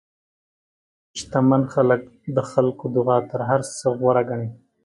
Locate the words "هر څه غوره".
3.49-4.23